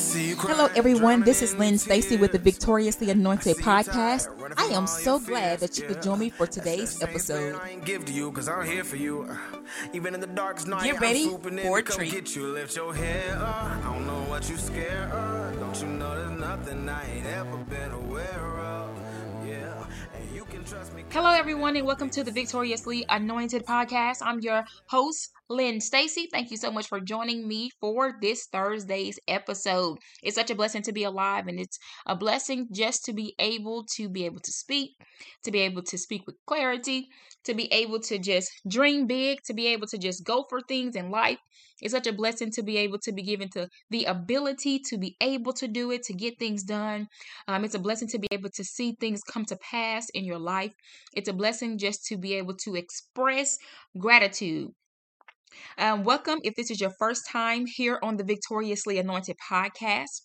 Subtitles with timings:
[0.00, 1.20] Hello, everyone.
[1.24, 4.28] This is Lynn Stacy with the Victoriously Anointed podcast.
[4.56, 7.60] I am so glad that you could join me for today's episode.
[7.84, 8.08] Get
[11.00, 12.12] ready for a treat.
[12.12, 13.62] Get you, lift your head up.
[13.62, 15.60] I don't know what you scared of.
[15.60, 18.96] Don't you know there's nothing I ain't ever been aware of?
[21.10, 24.18] Hello, everyone, and welcome to the Victoriously Anointed podcast.
[24.22, 26.28] I'm your host, Lynn Stacy.
[26.30, 29.98] Thank you so much for joining me for this Thursday's episode.
[30.22, 31.76] It's such a blessing to be alive, and it's
[32.06, 34.92] a blessing just to be able to be able to speak,
[35.42, 37.08] to be able to speak with clarity,
[37.46, 40.94] to be able to just dream big, to be able to just go for things
[40.94, 41.38] in life.
[41.82, 45.16] It's such a blessing to be able to be given to the ability to be
[45.20, 47.08] able to do it, to get things done.
[47.48, 50.38] Um, it's a blessing to be able to see things come to pass in your
[50.38, 50.74] life.
[51.16, 53.58] It's a blessing just to be able to express
[53.98, 54.68] gratitude
[55.78, 60.22] um, welcome if this is your first time here on the Victoriously Anointed podcast.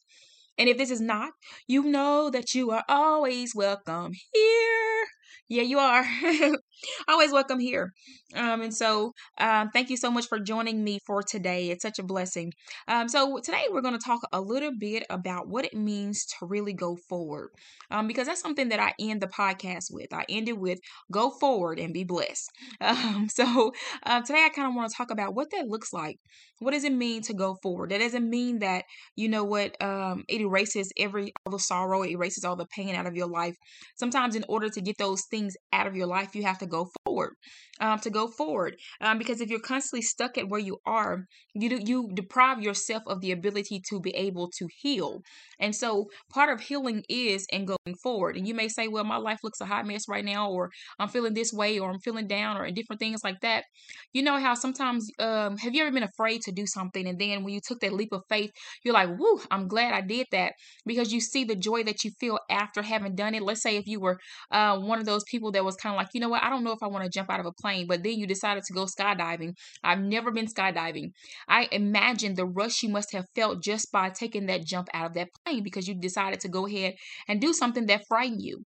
[0.58, 1.34] And if this is not,
[1.67, 5.06] you know that you are always welcome here.
[5.48, 6.04] Yeah, you are.
[7.08, 7.94] always welcome here.
[8.34, 11.70] Um, and so, um, thank you so much for joining me for today.
[11.70, 12.52] It's such a blessing.
[12.88, 16.48] Um, so today we're going to talk a little bit about what it means to
[16.48, 17.50] really go forward,
[17.92, 20.12] um, because that's something that I end the podcast with.
[20.14, 20.80] I ended with
[21.12, 22.50] "Go forward and be blessed."
[22.82, 23.72] Um, so
[24.04, 26.18] uh, today I kind of want to talk about what that looks like.
[26.60, 27.92] What does it mean to go forward?
[27.92, 28.86] That doesn't mean that
[29.16, 33.06] you know what it erases every all the sorrow, it erases all the pain out
[33.06, 33.56] of your life.
[33.96, 35.34] Sometimes, in order to get those things
[35.72, 37.33] out of your life, you have to go forward.
[37.81, 41.67] Um, to go forward, um, because if you're constantly stuck at where you are, you
[41.67, 45.19] do, you deprive yourself of the ability to be able to heal.
[45.59, 48.38] And so, part of healing is in going forward.
[48.38, 50.69] And you may say, "Well, my life looks a hot mess right now," or
[51.00, 53.66] "I'm feeling this way," or "I'm feeling down," or different things like that.
[54.14, 57.44] You know how sometimes um, have you ever been afraid to do something, and then
[57.44, 58.52] when you took that leap of faith,
[58.86, 60.54] you're like, "Woo, I'm glad I did that,"
[60.86, 63.43] because you see the joy that you feel after having done it.
[63.43, 64.17] Let's say if you were
[64.52, 66.63] uh, one of those people that was kind of like, you know what, I don't
[66.63, 68.73] know if I want to jump out of a plane, but then you decided to
[68.73, 69.53] go skydiving.
[69.83, 71.11] I've never been skydiving.
[71.47, 75.13] I imagine the rush you must have felt just by taking that jump out of
[75.15, 76.95] that plane because you decided to go ahead
[77.27, 78.63] and do something that frightened you.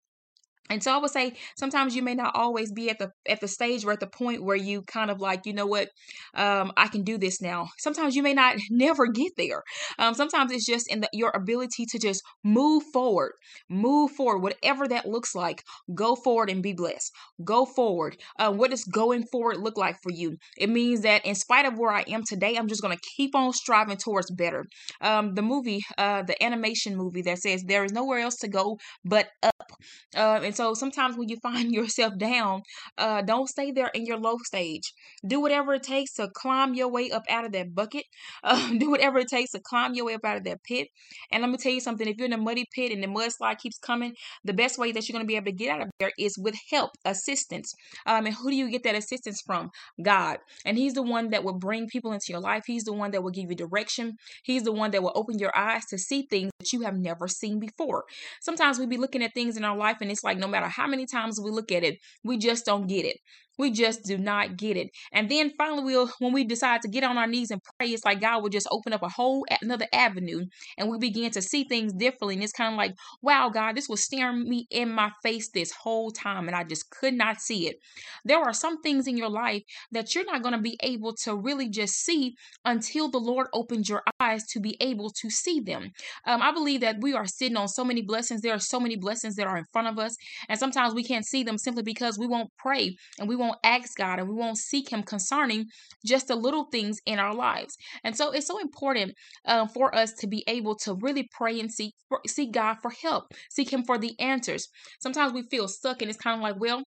[0.69, 3.47] And so I would say sometimes you may not always be at the at the
[3.47, 5.90] stage or at the point where you kind of like, you know what,
[6.35, 7.69] um, I can do this now.
[7.80, 9.63] Sometimes you may not never get there.
[9.97, 13.31] Um, sometimes it's just in the, your ability to just move forward,
[13.69, 15.63] move forward, whatever that looks like.
[15.94, 17.12] Go forward and be blessed.
[17.44, 18.18] Go forward.
[18.38, 20.38] Uh, what does going forward look like for you?
[20.57, 23.36] It means that in spite of where I am today, I'm just going to keep
[23.36, 24.66] on striving towards better.
[25.01, 28.78] Um, the movie, uh, the animation movie that says there is nowhere else to go
[29.03, 29.72] but up.
[30.16, 32.63] Uh, and so sometimes when you find yourself down,
[32.97, 34.93] uh, don't stay there in your low stage.
[35.25, 38.03] Do whatever it takes to climb your way up out of that bucket.
[38.41, 40.87] Uh, do whatever it takes to climb your way up out of that pit.
[41.31, 43.57] And let me tell you something: if you're in a muddy pit and the mudslide
[43.59, 45.89] keeps coming, the best way that you're going to be able to get out of
[45.99, 47.73] there is with help, assistance.
[48.05, 49.71] Um, and who do you get that assistance from?
[50.01, 50.37] God.
[50.65, 52.63] And He's the one that will bring people into your life.
[52.65, 54.13] He's the one that will give you direction.
[54.43, 57.27] He's the one that will open your eyes to see things that you have never
[57.27, 58.05] seen before.
[58.41, 60.87] Sometimes we be looking at things in our life, and it's like no matter how
[60.87, 63.17] many times we look at it, we just don't get it.
[63.59, 64.89] We just do not get it.
[65.11, 68.05] And then finally, we'll when we decide to get on our knees and pray, it's
[68.05, 70.45] like God will just open up a whole another avenue,
[70.77, 72.35] and we begin to see things differently.
[72.35, 75.71] And it's kind of like, wow, God, this was staring me in my face this
[75.71, 77.75] whole time, and I just could not see it.
[78.23, 81.35] There are some things in your life that you're not going to be able to
[81.35, 85.91] really just see until the Lord opens your eyes to be able to see them.
[86.25, 88.41] Um, I believe that we are sitting on so many blessings.
[88.41, 90.15] There are so many blessings that are in front of us,
[90.47, 93.59] and sometimes we can't see them simply because we won't pray and we won't won't
[93.63, 95.65] ask God and we won't seek Him concerning
[96.05, 97.77] just the little things in our lives.
[98.03, 99.13] And so it's so important
[99.45, 101.93] uh, for us to be able to really pray and seek
[102.27, 104.67] seek God for help, seek Him for the answers.
[104.99, 106.83] Sometimes we feel stuck and it's kind of like, well,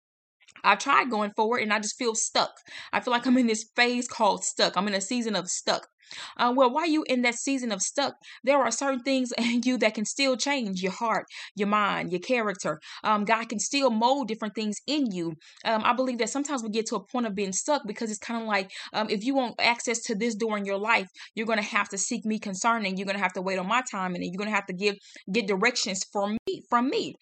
[0.64, 2.52] I've tried going forward and I just feel stuck.
[2.92, 4.76] I feel like I'm in this phase called stuck.
[4.76, 5.88] I'm in a season of stuck.
[6.36, 8.14] Uh, well, while you in that season of stuck,
[8.44, 12.20] there are certain things in you that can still change your heart, your mind, your
[12.20, 12.80] character.
[13.04, 15.34] Um, God can still mold different things in you.
[15.64, 18.18] Um, I believe that sometimes we get to a point of being stuck because it's
[18.18, 21.46] kind of like um, if you want access to this door in your life, you're
[21.46, 22.96] going to have to seek me concerning.
[22.96, 24.74] You're going to have to wait on my time, and you're going to have to
[24.74, 24.96] give
[25.32, 27.14] get directions for me from me.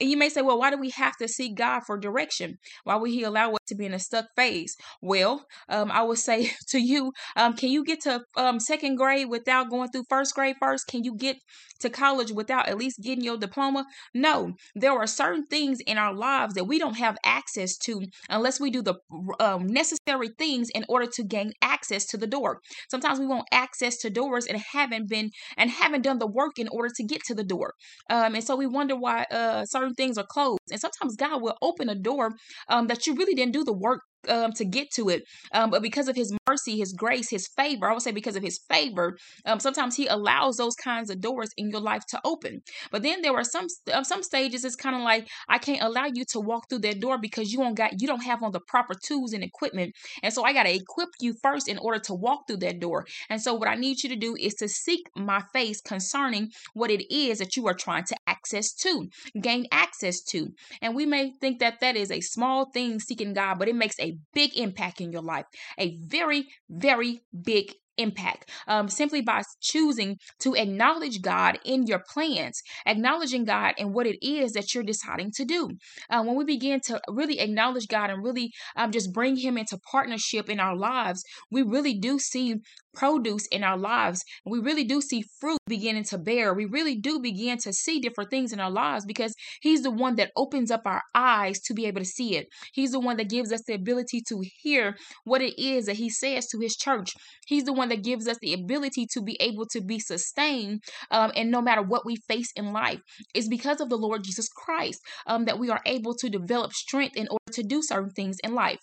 [0.00, 2.58] And you may say, well, why do we have to seek God for direction?
[2.84, 4.76] Why would He allow us to be in a stuck phase?
[5.00, 9.28] Well, um, I would say to you, um, can you get to um, second grade
[9.28, 10.86] without going through first grade first?
[10.86, 11.36] Can you get
[11.80, 13.86] to college without at least getting your diploma?
[14.14, 18.60] No, there are certain things in our lives that we don't have access to unless
[18.60, 18.94] we do the
[19.40, 22.60] um, necessary things in order to gain access to the door.
[22.90, 26.68] Sometimes we want access to doors and haven't been and haven't done the work in
[26.68, 27.74] order to get to the door.
[28.10, 30.60] Um, and so we wonder why uh, certain things are closed.
[30.70, 32.32] And sometimes God will open a door
[32.68, 35.24] um, that you really didn't do the work um, to get to it.
[35.52, 38.42] Um, but because of his mercy, his grace, his favor, I would say because of
[38.42, 42.62] his favor, um, sometimes he allows those kinds of doors in your life to open.
[42.90, 44.64] But then there are some um, some stages.
[44.64, 47.58] It's kind of like I can't allow you to walk through that door because you
[47.58, 50.64] don't got you don't have on the proper tools and equipment, and so I got
[50.64, 53.06] to equip you first in order to walk through that door.
[53.28, 56.90] And so what I need you to do is to seek my face concerning what
[56.90, 59.08] it is that you are trying to access to,
[59.40, 60.48] gain access to.
[60.82, 63.98] And we may think that that is a small thing seeking God, but it makes
[64.00, 65.46] a big impact in your life,
[65.78, 72.62] a very, very big impact um, simply by choosing to acknowledge God in your plans,
[72.84, 75.70] acknowledging God and what it is that you're deciding to do.
[76.10, 79.78] Uh, when we begin to really acknowledge God and really um, just bring Him into
[79.90, 82.56] partnership in our lives, we really do see
[82.96, 84.24] produce in our lives.
[84.44, 86.54] We really do see fruit beginning to bear.
[86.54, 90.16] We really do begin to see different things in our lives because He's the one
[90.16, 92.48] that opens up our eyes to be able to see it.
[92.72, 96.10] He's the one that gives us the ability to hear what it is that He
[96.10, 97.12] says to His church.
[97.46, 101.32] He's the one that gives us the ability to be able to be sustained um,
[101.36, 103.00] and no matter what we face in life.
[103.34, 107.16] It's because of the Lord Jesus Christ um, that we are able to develop strength
[107.16, 108.78] in order to do certain things in life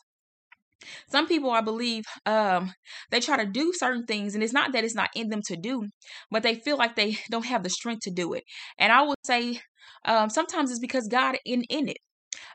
[1.09, 2.73] some people i believe um
[3.11, 5.55] they try to do certain things and it's not that it's not in them to
[5.55, 5.87] do
[6.31, 8.43] but they feel like they don't have the strength to do it.
[8.77, 9.59] And i would say
[10.05, 11.97] um sometimes it's because god in in it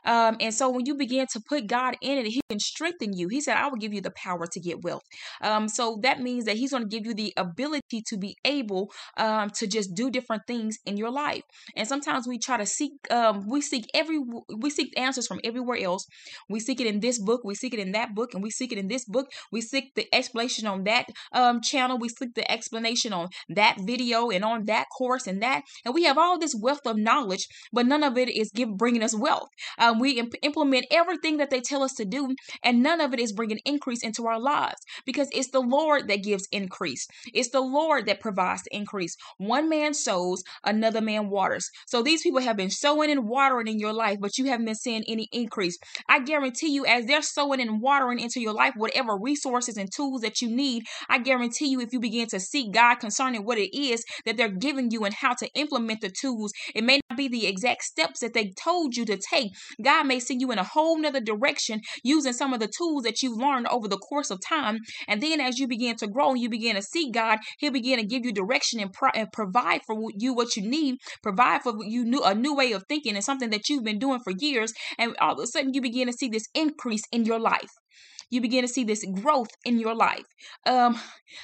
[0.05, 3.27] um, and so when you begin to put God in it, He can strengthen you.
[3.27, 5.03] He said, I will give you the power to get wealth.
[5.41, 8.91] Um, so that means that He's going to give you the ability to be able
[9.17, 11.43] um, to just do different things in your life.
[11.75, 14.19] And sometimes we try to seek, um, we seek every,
[14.57, 16.05] we seek answers from everywhere else.
[16.49, 18.71] We seek it in this book, we seek it in that book, and we seek
[18.71, 19.27] it in this book.
[19.51, 21.97] We seek the explanation on that um, channel.
[21.97, 25.63] We seek the explanation on that video and on that course and that.
[25.85, 29.03] And we have all this wealth of knowledge, but none of it is give, bringing
[29.03, 29.49] us wealth.
[29.89, 33.19] Um, we imp- implement everything that they tell us to do, and none of it
[33.19, 37.07] is bringing increase into our lives because it's the Lord that gives increase.
[37.33, 39.15] It's the Lord that provides the increase.
[39.37, 41.69] One man sows, another man waters.
[41.87, 44.75] So these people have been sowing and watering in your life, but you haven't been
[44.75, 45.77] seeing any increase.
[46.07, 50.21] I guarantee you, as they're sowing and watering into your life, whatever resources and tools
[50.21, 53.75] that you need, I guarantee you, if you begin to seek God concerning what it
[53.75, 57.27] is that they're giving you and how to implement the tools, it may not be
[57.27, 60.63] the exact steps that they told you to take, God may send you in a
[60.63, 64.39] whole nother direction using some of the tools that you've learned over the course of
[64.41, 64.79] time.
[65.07, 67.99] And then as you begin to grow and you begin to see God, He'll begin
[67.99, 71.73] to give you direction and, pro- and provide for you what you need, provide for
[71.83, 74.73] you new, a new way of thinking and something that you've been doing for years.
[74.97, 77.71] And all of a sudden you begin to see this increase in your life
[78.29, 80.25] you begin to see this growth in your life.
[80.65, 80.99] Um,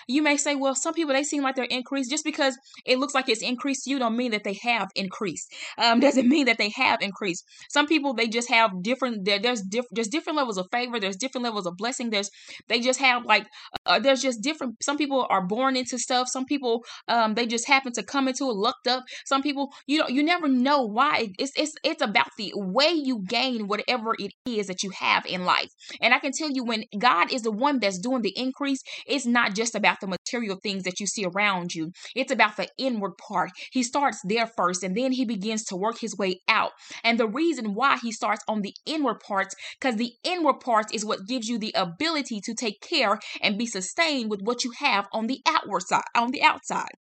[0.07, 3.13] you may say, well, some people they seem like they're increased just because it looks
[3.13, 3.87] like it's increased.
[3.87, 5.53] You don't mean that they have increased.
[5.77, 7.45] Um, doesn't mean that they have increased.
[7.69, 9.25] Some people they just have different.
[9.25, 9.91] There, there's different.
[9.93, 10.99] There's different levels of favor.
[10.99, 12.09] There's different levels of blessing.
[12.09, 12.29] There's
[12.67, 13.47] they just have like
[13.85, 14.75] uh, there's just different.
[14.83, 16.27] Some people are born into stuff.
[16.27, 19.03] Some people um they just happen to come into it lucked up.
[19.25, 21.29] Some people you know you never know why.
[21.39, 25.45] It's it's it's about the way you gain whatever it is that you have in
[25.45, 25.71] life.
[26.01, 28.81] And I can tell you when when God is the one that's doing the increase,
[29.07, 32.68] it's not just about the material things that you see around you, it's about the
[32.78, 33.52] inward part.
[33.71, 36.71] He starts there first and then he begins to work his way out.
[37.04, 41.06] And the reason why he starts on the inward parts, because the inward parts is
[41.06, 45.07] what gives you the ability to take care and be sustained with what you have
[45.14, 46.92] on the outward side, on the outside.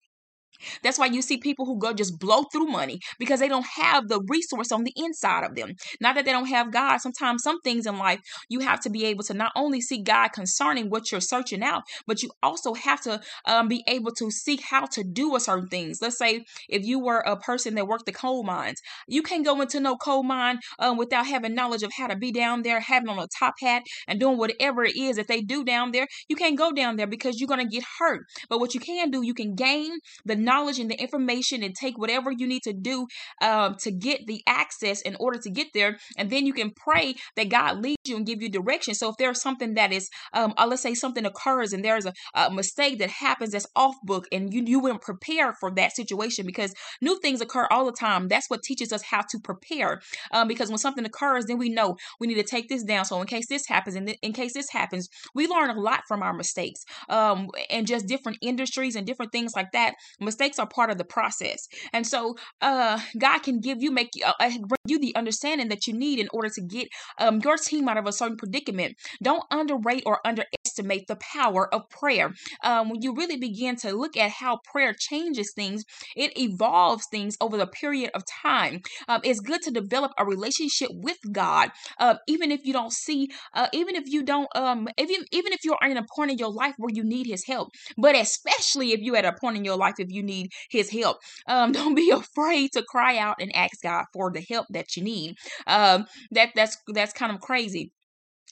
[0.83, 4.09] That's why you see people who go just blow through money because they don't have
[4.09, 5.75] the resource on the inside of them.
[6.01, 6.99] Not that they don't have God.
[6.99, 10.29] Sometimes some things in life you have to be able to not only see God
[10.29, 14.63] concerning what you're searching out, but you also have to um, be able to seek
[14.63, 16.01] how to do a certain things.
[16.01, 19.61] Let's say if you were a person that worked the coal mines, you can't go
[19.61, 23.09] into no coal mine um, without having knowledge of how to be down there, having
[23.09, 26.07] on a top hat, and doing whatever it is that they do down there.
[26.29, 28.23] You can't go down there because you're gonna get hurt.
[28.49, 31.75] But what you can do, you can gain the knowledge knowledge and the information and
[31.75, 33.07] take whatever you need to do
[33.41, 35.99] um, to get the access in order to get there.
[36.17, 38.95] And then you can pray that God leads you and give you direction.
[38.95, 42.13] So if there's something that is, um, uh, let's say something occurs and there's a,
[42.35, 46.47] a mistake that happens that's off book and you, you weren't prepared for that situation
[46.47, 48.29] because new things occur all the time.
[48.29, 50.01] That's what teaches us how to prepare.
[50.33, 53.05] Um, because when something occurs, then we know we need to take this down.
[53.05, 56.23] So in case this happens and in case this happens, we learn a lot from
[56.23, 59.95] our mistakes um, and just different industries and different things like that.
[60.21, 61.67] Mistakes mistakes are part of the process.
[61.93, 65.87] And so uh, God can give you, make uh, uh, bring you the understanding that
[65.87, 68.95] you need in order to get um, your team out of a certain predicament.
[69.23, 72.33] Don't underrate or underestimate the power of prayer.
[72.63, 75.85] Um, when you really begin to look at how prayer changes things,
[76.17, 78.81] it evolves things over the period of time.
[79.09, 83.31] Um, it's good to develop a relationship with God, uh, even if you don't see,
[83.55, 86.53] uh, even if you don't, um, even even if you're in a point in your
[86.53, 89.77] life where you need His help, but especially if you're at a point in your
[89.77, 93.83] life if you need His help, um, don't be afraid to cry out and ask
[93.83, 95.37] God for the help that you need.
[95.67, 97.93] Um, that that's that's kind of crazy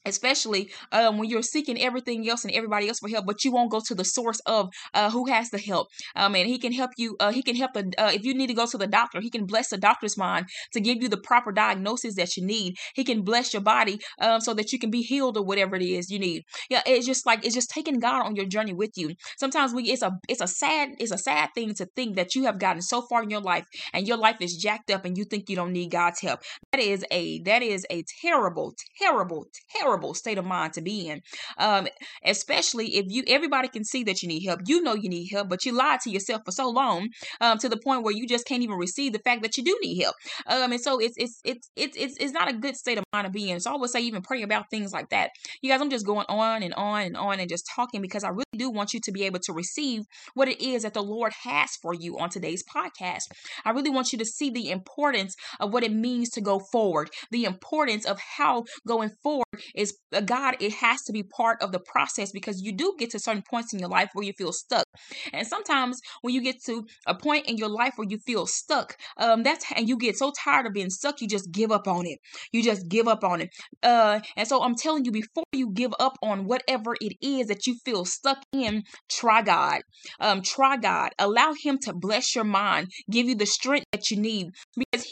[0.04, 3.70] especially um, when you're seeking everything else and everybody else for help but you won't
[3.70, 5.88] go to the source of uh, who has the help.
[6.16, 8.48] Um, and he can help you uh, he can help the uh, if you need
[8.48, 11.16] to go to the doctor he can bless the doctor's mind to give you the
[11.16, 12.76] proper diagnosis that you need.
[12.94, 15.82] He can bless your body um, so that you can be healed or whatever it
[15.82, 16.42] is you need.
[16.68, 19.14] Yeah it's just like it's just taking god on your journey with you.
[19.36, 22.44] Sometimes we it's a it's a sad it's a sad thing to think that you
[22.44, 25.24] have gotten so far in your life and your life is jacked up and you
[25.24, 26.40] think you don't need god's help.
[26.72, 31.22] That is a that is a terrible terrible terrible state of mind to be in.
[31.58, 31.88] Um,
[32.24, 34.60] especially if you everybody can see that you need help.
[34.66, 37.08] You know you need help, but you lied to yourself for so long
[37.40, 39.76] um, to the point where you just can't even receive the fact that you do
[39.82, 40.14] need help.
[40.46, 43.26] Um, and so it's it's it's it's it's, it's not a good state of mind
[43.26, 43.60] to be in.
[43.60, 45.30] So I would say even pray about things like that.
[45.60, 48.28] You guys, I'm just going on and on and on and just talking because I
[48.28, 50.02] really do want you to be able to receive
[50.34, 53.22] what it is that the Lord has for you on today's podcast.
[53.64, 57.10] I really want you to see the importance of what it means to go forward,
[57.30, 59.46] the importance of how going forward
[59.82, 63.10] is uh, God, it has to be part of the process because you do get
[63.10, 64.86] to certain points in your life where you feel stuck.
[65.32, 68.96] And sometimes when you get to a point in your life where you feel stuck,
[69.16, 72.06] um, that's and you get so tired of being stuck, you just give up on
[72.06, 72.18] it.
[72.52, 73.50] You just give up on it.
[73.82, 77.66] Uh, and so I'm telling you, before you give up on whatever it is that
[77.66, 79.82] you feel stuck in, try God.
[80.20, 81.10] Um, try God.
[81.18, 84.50] Allow Him to bless your mind, give you the strength that you need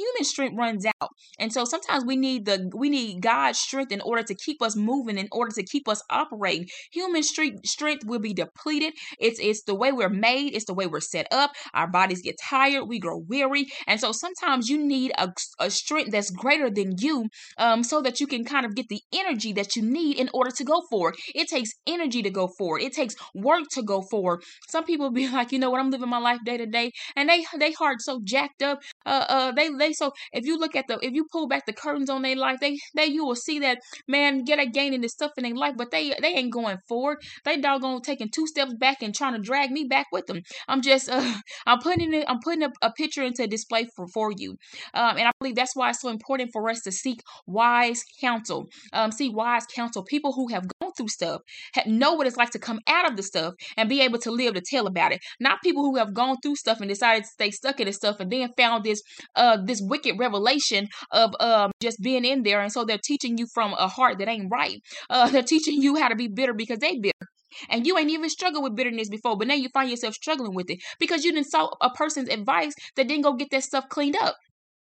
[0.01, 1.11] human strength runs out.
[1.39, 4.77] And so sometimes we need the we need God's strength in order to keep us
[4.77, 6.67] moving, in order to keep us operating.
[6.93, 8.93] Human strength strength will be depleted.
[9.19, 11.51] It's it's the way we're made, it's the way we're set up.
[11.75, 13.67] Our bodies get tired, we grow weary.
[13.87, 15.29] And so sometimes you need a,
[15.59, 17.29] a strength that's greater than you
[17.59, 20.51] um, so that you can kind of get the energy that you need in order
[20.51, 21.17] to go forward.
[21.35, 22.83] It takes energy to go forward.
[22.83, 24.43] It takes work to go forward.
[24.69, 27.29] Some people be like, you know what, I'm living my life day to day, and
[27.29, 28.81] they they heart so jacked up.
[29.07, 31.73] Uh, uh, they they so if you look at the if you pull back the
[31.73, 33.79] curtains on their life, they they you will see that
[34.09, 37.19] man get a gaining this stuff in their life, but they they ain't going forward.
[37.45, 40.43] They doggone taking two steps back and trying to drag me back with them.
[40.69, 41.35] I'm just uh
[41.67, 44.57] I'm putting it I'm putting a, a picture into display for for you,
[44.95, 48.69] um, and I believe that's why it's so important for us to seek wise counsel.
[48.93, 51.43] Um, see wise counsel, people who have gone through stuff,
[51.87, 54.55] know what it's like to come out of the stuff and be able to live
[54.55, 55.21] to tell about it.
[55.39, 58.21] Not people who have gone through stuff and decided to stay stuck in this stuff
[58.21, 59.03] and then found this
[59.37, 63.47] uh this wicked revelation of um just being in there, and so they're teaching you
[63.55, 64.81] from a heart that ain't right.
[65.09, 67.27] Uh, they're teaching you how to be bitter because they bitter.
[67.69, 70.71] And you ain't even struggled with bitterness before, but now you find yourself struggling with
[70.71, 74.17] it because you didn't saw a person's advice that didn't go get that stuff cleaned
[74.17, 74.37] up.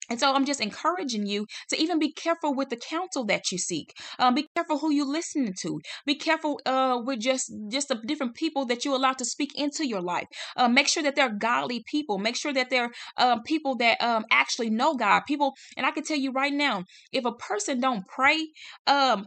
[0.10, 3.58] And so I'm just encouraging you to even be careful with the counsel that you
[3.58, 3.94] seek.
[4.20, 5.80] Um, be careful who you listen to.
[6.06, 9.88] Be careful uh, with just just the different people that you allow to speak into
[9.88, 10.28] your life.
[10.56, 12.18] Uh, make sure that they're godly people.
[12.18, 15.22] Make sure that they're um, people that um, actually know God.
[15.28, 18.48] People, and I can tell you right now, if a person don't pray,
[18.88, 19.26] um,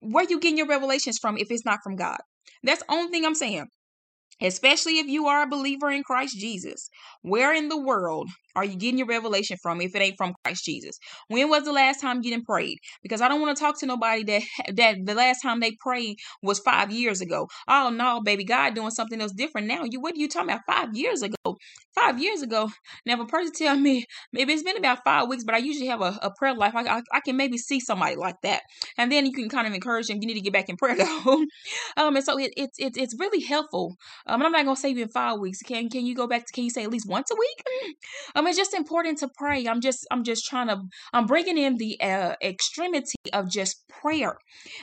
[0.00, 2.18] where you getting your revelations from if it's not from God?
[2.62, 3.66] That's the only thing I'm saying
[4.42, 6.90] especially if you are a believer in Christ Jesus.
[7.22, 10.64] Where in the world are you getting your revelation from if it ain't from Christ
[10.64, 10.98] Jesus?
[11.28, 12.78] When was the last time you didn't prayed?
[13.02, 14.42] Because I don't want to talk to nobody that
[14.74, 17.48] that the last time they prayed was five years ago.
[17.68, 19.84] Oh no, baby, God doing something else different now.
[19.84, 20.62] You what are you talking about?
[20.66, 21.56] Five years ago.
[21.94, 22.70] Five years ago.
[23.06, 25.86] Now if a person tell me maybe it's been about five weeks, but I usually
[25.86, 26.74] have a, a prayer life.
[26.74, 28.62] I, I, I can maybe see somebody like that,
[28.98, 30.18] and then you can kind of encourage them.
[30.20, 31.44] You need to get back in prayer though.
[31.96, 33.96] um, and so it, it, it it's really helpful.
[34.26, 35.62] Um, I'm not gonna say even five weeks.
[35.62, 36.52] Can can you go back to?
[36.52, 37.94] Can you say at least once a week?
[38.34, 39.66] Um, it's just important to pray.
[39.66, 40.82] I'm just I'm just trying to
[41.12, 44.36] I'm bringing in the uh, extremity of just prayer.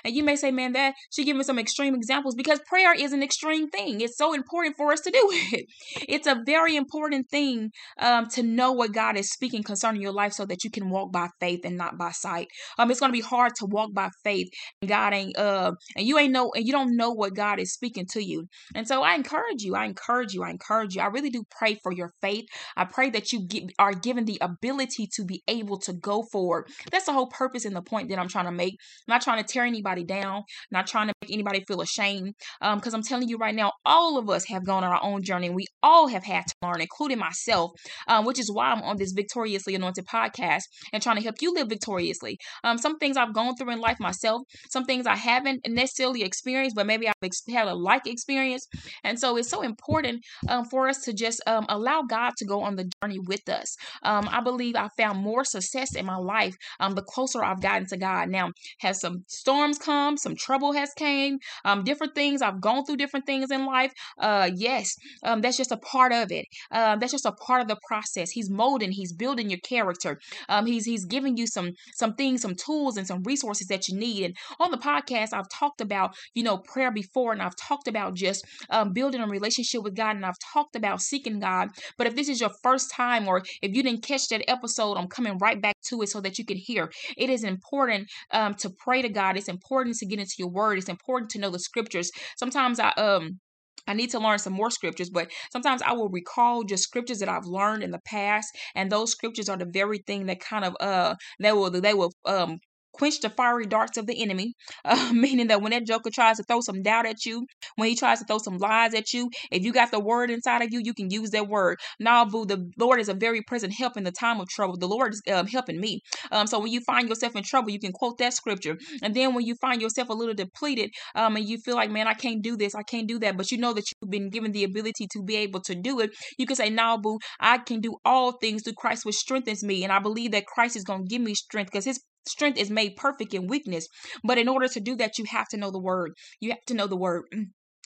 [0.04, 3.14] And you may say, man, that should give me some extreme examples because prayer is
[3.14, 4.02] an extreme thing.
[4.02, 5.66] It's so important for us to do it.
[6.08, 10.34] It's a very important thing um, to know what God is speaking concerning your life
[10.34, 12.48] so that you can walk by faith and not by sight.
[12.78, 14.48] Um, it's gonna be hard to walk by faith.
[14.82, 17.74] And God ain't uh and you ain't know and you don't know what God is
[17.74, 18.48] speaking to you.
[18.76, 19.76] And so I encourage you.
[19.76, 20.44] I encourage you.
[20.44, 21.02] I encourage you.
[21.02, 22.46] I really do pray for your faith.
[22.76, 23.46] I pray that you
[23.80, 26.68] are given the ability to be able to go forward.
[26.92, 28.74] That's the whole purpose and the point that I'm trying to make.
[29.08, 32.34] I'm not trying to tear anybody down, not trying to make anybody feel ashamed.
[32.60, 35.24] Because um, I'm telling you right now, all of us have gone on our own
[35.24, 35.50] journey.
[35.50, 37.72] We all have had to learn, including myself,
[38.08, 41.54] um, which is why I'm on this Victoriously Anointed podcast and trying to help you
[41.54, 42.38] live victoriously.
[42.64, 46.76] Um, some things I've gone through in life myself, some things I haven't necessarily experienced,
[46.76, 48.68] but maybe I've ex- had a like experience.
[49.04, 52.62] And so it's so important um, for us to just um, allow God to go
[52.62, 53.76] on the journey with us.
[54.04, 57.88] Um, I believe I found more success in my life um, the closer I've gotten
[57.88, 58.30] to God.
[58.30, 62.42] Now, has some storms come, some trouble has came, um, different things.
[62.42, 63.92] I've gone through different things in life.
[64.20, 66.46] Uh, yes, um, that's just a part of it.
[66.72, 68.32] Uh, that's just a part of the process.
[68.32, 70.20] He's molding, he's building your character.
[70.50, 73.98] Um, he's he's giving you some some things, some tools, and some resources that you
[73.98, 74.24] need.
[74.26, 78.16] And on the podcast, I've talked about you know prayer before, and I've talked about
[78.16, 81.70] just um, building a relationship with God, and I've talked about seeking God.
[81.98, 85.08] But if this is your first time, or if you didn't catch that episode, I'm
[85.08, 86.92] coming right back to it so that you can hear.
[87.18, 89.38] It is important um, to pray to God.
[89.38, 90.78] It's important to get into your word.
[90.78, 92.12] It's important to know the scriptures.
[92.38, 93.40] Sometimes I um
[93.88, 97.30] I need to learn some more scriptures, but sometimes I will recall just scriptures that
[97.30, 100.76] I've learned in the past, and those scriptures are the very thing that kind of
[100.80, 102.60] uh they will they will um
[103.02, 104.54] quench the fiery darts of the enemy,
[104.86, 107.96] uh, meaning that when that joker tries to throw some doubt at you, when he
[107.96, 110.82] tries to throw some lies at you, if you got the word inside of you,
[110.84, 111.80] you can use that word.
[112.00, 114.78] Now, boo, the Lord is a very present help in the time of trouble.
[114.78, 116.02] The Lord is um, helping me.
[116.32, 118.78] Um, so when you find yourself in trouble, you can quote that scripture.
[119.02, 122.08] And then when you find yourself a little depleted um, and you feel like, man,
[122.08, 124.52] I can't do this, I can't do that, but you know that you've been given
[124.52, 127.82] the ability to be able to do it, you can say, now, boo, I can
[127.82, 129.84] do all things through Christ which strengthens me.
[129.84, 132.70] And I believe that Christ is going to give me strength because his strength is
[132.70, 133.88] made perfect in weakness.
[134.24, 136.12] But in order to do that, you have to know the word.
[136.40, 137.24] You have to know the word.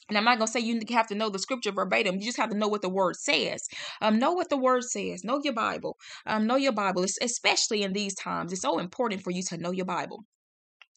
[0.08, 2.16] And I'm not gonna say you have to know the scripture verbatim.
[2.16, 3.68] You just have to know what the word says.
[4.02, 5.24] Um, know what the word says.
[5.24, 5.98] Know your Bible.
[6.28, 8.54] Um, know your Bible, especially in these times.
[8.54, 10.26] It's so important for you to know your Bible.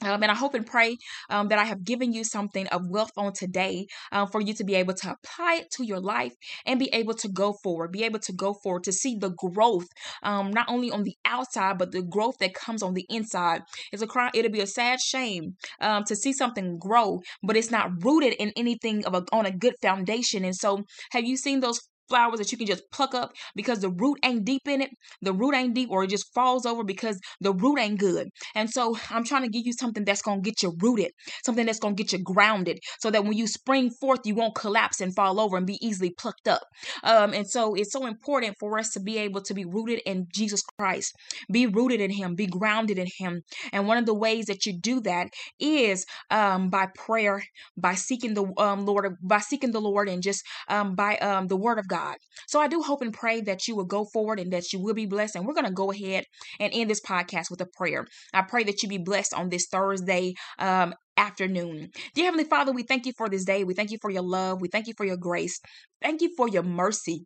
[0.02, 0.96] Um, and I hope and pray
[1.30, 4.64] um, that I have given you something of wealth on today um, for you to
[4.64, 6.34] be able to apply it to your life
[6.66, 9.88] and be able to go forward, be able to go forward to see the growth,
[10.22, 13.62] um, not only on the outside, but the growth that comes on the inside.
[13.92, 17.70] It's a cry, it'll be a sad shame um, to see something grow, but it's
[17.70, 20.44] not rooted in anything of a, on a good foundation.
[20.44, 23.90] And so, have you seen those flowers that you can just pluck up because the
[23.90, 24.90] root ain't deep in it.
[25.22, 28.28] The root ain't deep, or it just falls over because the root ain't good.
[28.54, 31.10] And so I'm trying to give you something that's gonna get you rooted,
[31.44, 35.00] something that's gonna get you grounded, so that when you spring forth, you won't collapse
[35.00, 36.62] and fall over and be easily plucked up.
[37.04, 40.26] Um, and so it's so important for us to be able to be rooted in
[40.34, 41.14] Jesus Christ,
[41.50, 43.42] be rooted in Him, be grounded in Him.
[43.72, 47.42] And one of the ways that you do that is um, by prayer,
[47.76, 51.56] by seeking the um, Lord, by seeking the Lord, and just um, by um, the
[51.56, 52.16] Word of God God.
[52.46, 54.94] So I do hope and pray that you will go forward and that you will
[54.94, 55.36] be blessed.
[55.36, 56.24] And we're going to go ahead
[56.60, 58.06] and end this podcast with a prayer.
[58.32, 61.90] I pray that you be blessed on this Thursday um, afternoon.
[62.14, 63.64] Dear Heavenly Father, we thank you for this day.
[63.64, 64.60] We thank you for your love.
[64.60, 65.60] We thank you for your grace.
[66.02, 67.24] Thank you for your mercy.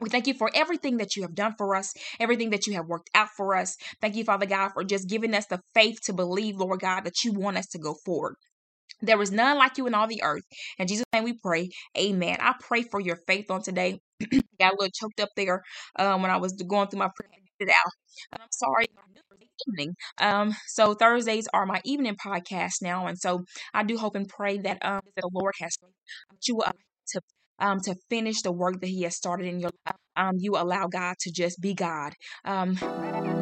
[0.00, 2.86] We thank you for everything that you have done for us, everything that you have
[2.86, 3.76] worked out for us.
[4.00, 7.22] Thank you, Father God, for just giving us the faith to believe, Lord God, that
[7.24, 8.34] you want us to go forward.
[9.02, 10.44] There is none like you in all the earth.
[10.78, 11.70] In Jesus' name we pray.
[11.98, 12.36] Amen.
[12.40, 14.00] I pray for your faith on today.
[14.60, 15.62] Got a little choked up there
[15.98, 17.30] um, when I was going through my prayer.
[17.58, 18.40] It out.
[18.40, 18.86] I'm sorry.
[19.68, 19.94] Evening.
[20.20, 24.58] Um, so Thursdays are my evening podcast now, and so I do hope and pray
[24.58, 25.76] that um that the Lord has
[26.48, 26.64] you will
[27.08, 27.20] to
[27.60, 29.96] um to finish the work that He has started in your life.
[30.16, 32.14] Um, you allow God to just be God.
[32.44, 33.41] Um.